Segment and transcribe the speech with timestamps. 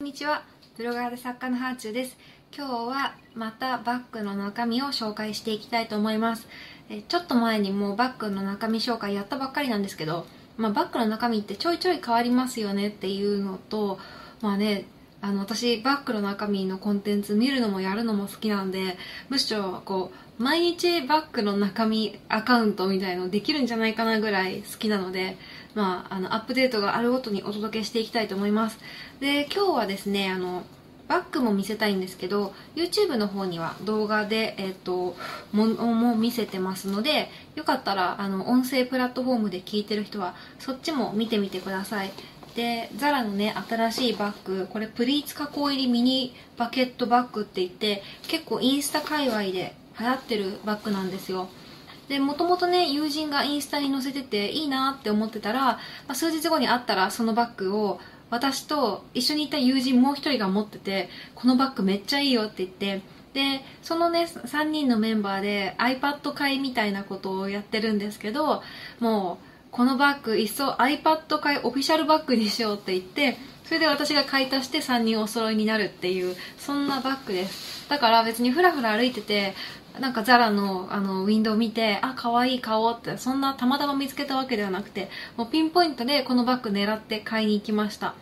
[0.00, 0.44] こんにちは。
[0.76, 2.16] ブロガーで作家のハーチューです。
[2.56, 6.46] 今日はまたバッグの中身を紹介していきたいと思います。
[6.88, 10.24] えちょっと前にもうバッグの中身紹介やったばっかりなんですけど、
[10.56, 13.98] まあ、バッグの中身ってちょいちょい変わりますよねっていうのと
[14.40, 14.86] まあね
[15.20, 18.96] あの私バッグの中身のコンテンツ見るのもやるのも好きなんで
[19.28, 25.36] むしろこう毎日バッグの中身アカウントみたいのできるんじゃないかなぐらい好きなので
[25.78, 28.80] まあ、あのアップデートがあるごとにお届けしていきたいと思います。
[29.20, 30.64] で今日はですねあの
[31.06, 35.16] バッグも見せたいんですけど YouTube の方には動画で、えっ、ー、と
[35.52, 42.10] もも見せてますのでよかったらあの音声プラットフォームで聞いてる人はそっちも見てみてください。
[42.56, 51.48] でザラのね新しいバッグこれプリーツ加工入りミニバケットバッグって言って結構インスタ界隈で流行ってるバッグなんですよ。
[52.08, 63.02] でもともとね友人がインスタに載せてていいなって思ってたら、まあ、数日後に会ったらそのバッグを私と一緒にいた友人もう一人が持っててこのバッグめっちゃいいよって言って
[63.34, 68.62] でそのね3人のメンバーで iPad 買いみたいなことをやってるんですけど
[69.00, 73.36] もうこのバッグいっそ iPad 買いオフィシャルバッグにしようって言って
[73.68, 77.86] それで私が買い足して3人お揃いになるっていうそんなバッグです。
[77.90, 79.54] だから別にふらふら歩いてて
[80.00, 88.14] なんかザラのあのウィンドウ見てあ可愛い買おうってそんなたまたま見つけたわけではなくてもうピンポイントでこのバッグ狙って買いに行きました。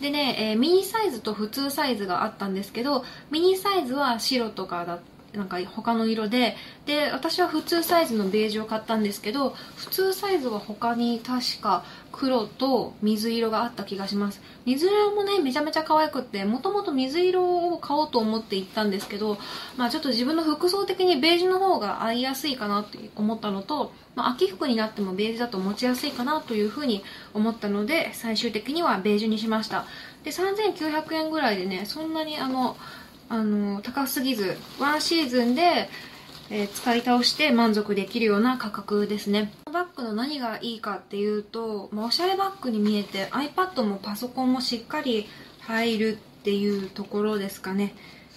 [0.00, 4.98] でね、えー、ミニサイズと普通サイズがあったんですけどミニサイズは白とかだ
[5.34, 6.56] なんか他の色で。
[6.86, 11.84] で私は普通サイズのベージュを買ったんですけど普通サイズは他に確か
[12.16, 14.40] 黒と水色があった気がします。
[14.64, 19.38] 水色もねめちゃめちゃ可愛くってもともと水色を買おうと思って行ったんですけど
[19.76, 29.84] まあちょっと自分の服装的にベージュの方が合いやすいかなって思ったのと、まあ、秋服になってもベージュだと持ちやすいかなというふうに思ったので最終的にはベージュにしました。
[30.24, 32.76] で3900円ぐらいでねそんなにあの
[33.28, 35.88] あの高すぎずワンシーズンで、
[36.50, 39.52] えー、使い倒して満足できるような価格ですね。
[39.72, 45.26] バッグの何がいいかっていうと、まあ、おしゃれバッグに見えて iPad もパソコンもしっかり
[45.60, 47.94] 入るっていうところですかね。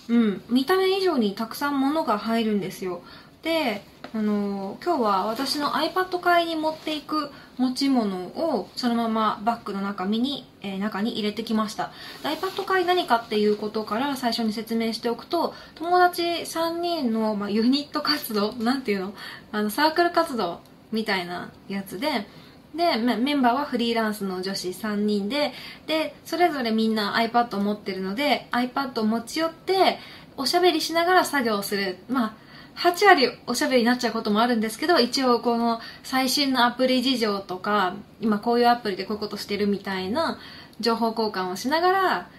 [0.07, 0.41] うん。
[0.50, 3.03] 見た目以上にたくさん物が入るんですよ。
[3.44, 11.91] であの今日は私の iPad 買いに持っていく持ち物をそのままバッグの中身に、えー、中に入れてきました。
[12.23, 19.13] iPad 買い何かっていうことから最初に説明しておくと友達3人の、まあ、ユニット活動なんていうの？
[19.51, 22.25] あのサークル活動みたいなやつで
[22.73, 25.53] でメンバーはフリーランスの女子3人で
[25.85, 29.99] でそれぞれみんな iPad を持ってるので iPad を持ち寄って
[30.35, 31.97] おしゃべりしながら作業する。
[32.09, 32.48] まあ
[32.79, 40.40] 8割おしゃべりになっちゃうこともあるんですけど一応この最新のアプリ事情とか今こういうアプリでこういうことしてるみたいな
[40.79, 42.29] 情報交換をしながら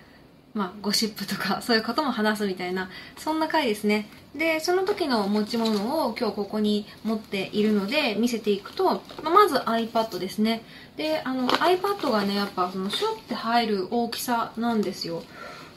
[0.53, 4.09] まあ、ゴシップとかそういうことも話すみたいなそんな回ですね。
[4.35, 10.63] でその時の持ち物を今日ここに持っているので見せていくと、まあ、まず iPad ですね。
[10.97, 15.23] であの iPad がねやっぱそのシュッて入る大きさなんですよ。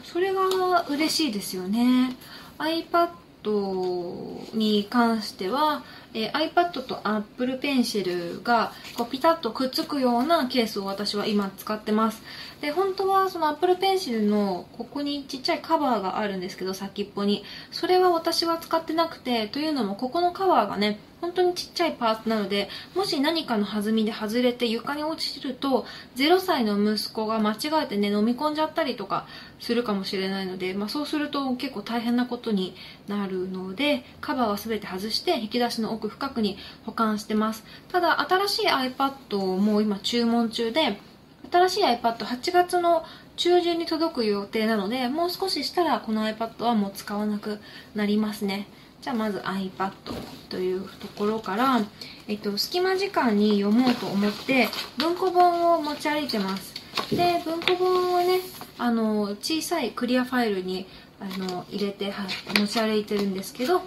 [0.03, 2.15] それが嬉しいですよね。
[2.57, 3.09] iPad
[3.51, 5.83] に関しては、
[6.13, 12.21] えー、iPad と Apple Pencil がこうピタッとくっつくようなケースを私は今使ってます。
[12.61, 17.43] で本当はその Apple Pencil のここにちっちゃいカバーがあるんですけど先っぽに。
[17.71, 25.85] それは私は使ってなくてというのもここのカバーがね本当にちっちゃいパーツなのでもし何かの弾みで外れて床に落ちると
[26.17, 29.25] 0歳の息子が間違えてね飲み込んじゃったりとか
[29.61, 32.75] するかもしれないので、まあ、そうすると結構大変なことに
[33.07, 37.63] なるのでカバーは全て外して引き出しの奥深くに保管してます。
[37.89, 40.99] ただ新しい iPad も今注文中で
[41.49, 43.05] 新しい iPad8 月の
[43.37, 47.59] 中旬に届く予定なのでもう少ししたらこの iPad はもう使わなく
[47.95, 48.67] なりますね。
[49.03, 49.91] じゃあまず iPad
[50.47, 51.81] というところから、
[52.29, 56.73] えっと、隙間時間に読もうと思って文庫本を持ち歩いてます。
[57.09, 58.39] で文庫本をね
[58.77, 60.87] あの小さいクリアファイルに
[61.19, 62.13] あの入れて、
[62.57, 63.81] 持ち歩いてるんですけど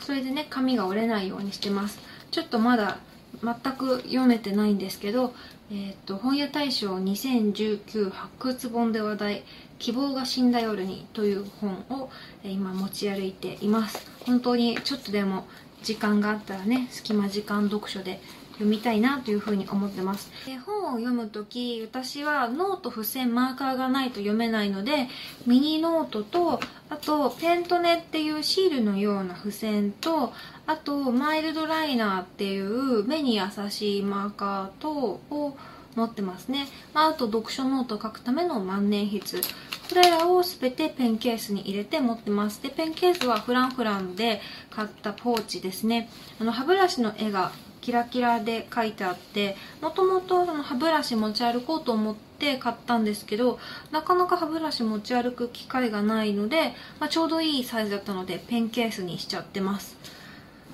[0.00, 1.98] それでね紙が折れないようにしてます。
[2.30, 2.96] ちょっとまだ
[3.42, 5.34] 全く読めてないんですけど、
[5.70, 9.44] えーと、本屋大賞2019発掘本で話題
[9.78, 12.10] 「希望が死んだ夜に」という本を、
[12.42, 14.06] え今持ち歩いています。
[14.26, 15.46] 本当にちょっとでも
[15.82, 18.20] 時間があったらね隙間時間読書で
[18.54, 20.30] 読みたいなというふうに思ってます。
[20.46, 25.08] で本を読む時私はノート付箋マーカーがないと読めないので
[25.46, 26.60] ミニノートと
[26.90, 30.32] あとペントネっていうシールのような付箋と
[30.66, 34.90] あとマイルドライナーっていう目に優しいマーカーと
[35.30, 35.56] を
[35.94, 39.40] 持ってますね、まあ、あと読書ノートを書くための万年筆。
[39.88, 42.62] これらを全てペンケースに入れて持ってます。
[42.62, 46.08] でペンケースはフランフランで買ったポーチですね。
[46.40, 47.52] あの歯ブラシの絵が
[47.84, 53.58] キラキラで書いてあってもともと歯ブラシ持ち歩こうと思って買ったんですけど
[53.92, 59.98] なかなか歯ブラシ持ち歩く機会がないので、まあ、ちょうどいいサイズだったのでペンケースにしちゃってます。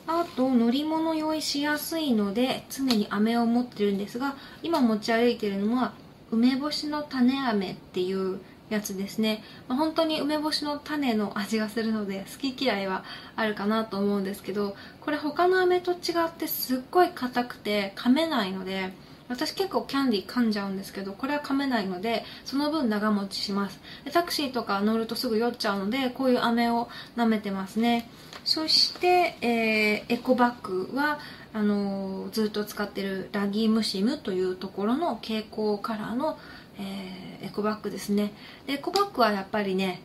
[0.07, 5.93] あと乗り物用意しやすいので常に飴を持ってるんですが今持ち歩いてるのは
[6.31, 13.05] 梅干しの種飴っていうやつですね、まあ、本当に梅干しの種の味がするので好き嫌いは
[13.37, 18.93] あるかなと思うんですけどこれ他の飴と違ってすっごい硬くて噛めないので
[19.29, 23.81] 私結構キャンディー噛んじゃうんですけどこれは噛めないのでその分長持ちします。
[24.05, 28.11] でタクシーとか乗るとすぐ酔っちゃうのでこういう飴を舐めてますね。
[28.45, 31.19] そして、えー、エコバッグは
[31.53, 36.39] あのー、ずっと使ってるラギームシムというところの蛍光カラーの
[36.81, 38.33] えー、エコバッグですね。
[38.67, 40.01] でエコバッグはやっぱりね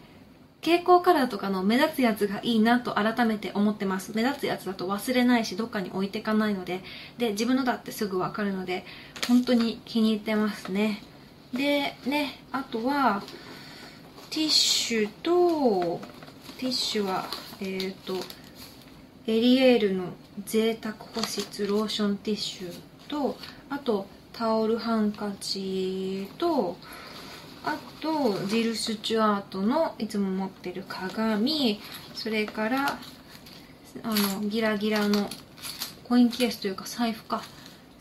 [0.62, 4.12] 蛍光カラーとかの目立つやつがいいなと改めて思ってます。
[4.14, 6.82] 目立つやつだと忘れないしどっかに置いていかないので。
[7.18, 8.86] で自分のだってすぐわかるので
[9.28, 11.02] 本当に気に入ってますね。
[11.54, 13.24] でねあとは
[14.32, 16.02] ティッシュと
[16.58, 17.26] ティッシュは
[17.60, 18.16] えっ、ー、と
[19.28, 20.06] エリエールの
[20.46, 22.74] 贅沢保湿ローションティッシュ
[23.08, 23.38] と
[23.70, 26.78] あとタオルハンカチと
[27.64, 31.80] あとジル・スチュアートのいつも持ってる鏡
[32.14, 33.00] それから
[34.04, 35.30] あのギラギラの
[36.04, 37.42] コインケースというか財布か。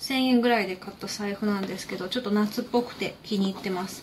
[0.05, 4.03] 1000円ぐらいで買った財布なんですけどちょっと夏っぽくて気に入ってます。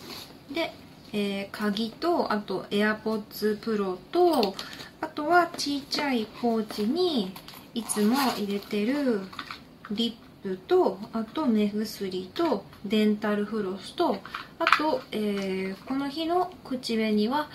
[0.52, 0.72] で、
[1.12, 4.54] えー、鍵とあと AirPods Pro と
[5.00, 7.32] あとはちっちゃいポーチに
[7.74, 9.20] いつも入れてる
[9.90, 14.16] リップとあと目薬とデンタルフロスと
[14.58, 17.48] あと、えー、この日の口紅は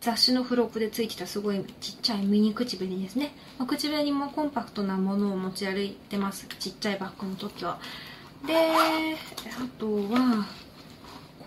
[0.00, 6.46] 雑誌の付録でついてたすごいちっちゃいミニ口紅ですね、まあ、口紅もコンパクトなものを持ち歩いてます。
[6.58, 7.78] ちっちゃいバッグの時は。
[8.46, 10.46] であとは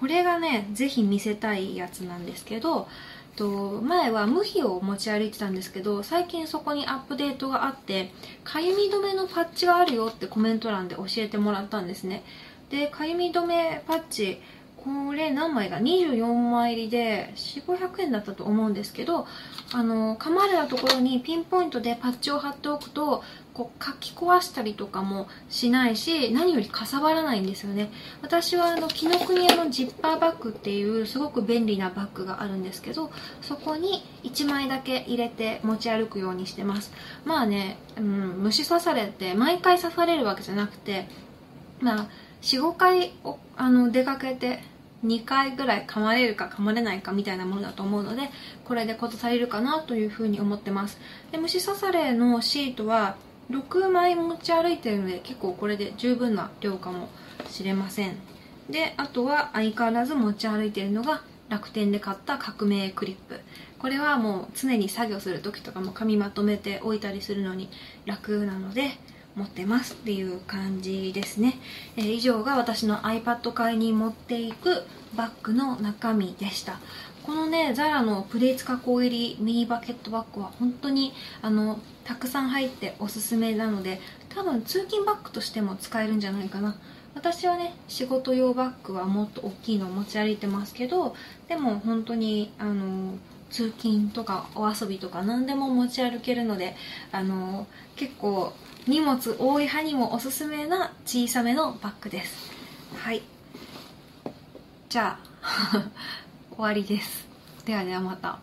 [0.01, 2.87] これがねぜひ見せたいやつなんですけど
[3.35, 8.11] と前は無比を持ち歩いてたんですけど最近そこにアップデートがあって
[8.43, 12.23] かゆみ止めのパッチがあるよってコメント欄で教えてもらったんですね。
[12.71, 14.41] でかゆみ止めパッチ
[14.83, 19.27] これ何枚が24枚入りで4500円だったと思うんですけど
[19.73, 23.23] あの噛まれたところにピンポイントでパッチを貼っておくと
[23.53, 27.91] こう書き壊したりとかもしないし何よりかさばらないんですよね。
[28.21, 33.11] 私はあの紀ノ国屋のジッパーバッグっていうすごく便利なバッグがあるんですけど
[33.41, 36.91] そこに1枚だけ入れて持ち歩くようにしてます。
[37.25, 38.03] まあね、うん、
[38.43, 41.07] 虫刺されて毎回刺されるわけじゃなくて
[41.81, 42.07] まあ
[42.41, 43.13] 45回
[43.55, 44.59] あの出かけて
[45.05, 48.29] 2回ぐらい噛まれるか噛まれないかみたいなものだと思うので
[48.65, 50.99] これで事足りるかなというふうに思ってます。
[51.31, 53.15] で虫刺されのシートは
[53.49, 57.09] 6枚持ち歩いてるので結構これで十分な量かも
[57.49, 58.15] しれません。
[58.69, 63.39] であとは相変わらず持ち歩いてるのが楽天で買った革命クリップ。
[63.79, 67.69] これはもう常に作業する時とかも紙まとめて置いたりするのに
[68.05, 68.91] 楽なので
[69.35, 71.59] 持ってますっていう感じですね、
[71.95, 74.83] えー、以上が私の iPad 買いに持っていく
[75.15, 76.79] バッグの中身でした。
[77.23, 86.75] このねザラのプレーツ加工入りミニバケットバッグは本当にあのたくさん入っておすすめなので多分通勤バッグとしても使えるんじゃないかな。
[87.13, 91.15] 私はね仕事用バッグはもっと大きいのを持ち歩いてますけど
[91.47, 93.15] でも本当にあの
[93.49, 96.75] 通勤とかお遊びとか何でも持ち歩けるので
[97.11, 98.53] あの結構
[98.87, 102.51] 荷物多い派にもおすすめな小さめのバッグです。
[102.97, 103.21] はい。
[104.89, 105.85] じゃあ
[106.55, 107.27] 終わりです。
[107.65, 108.39] ではではまた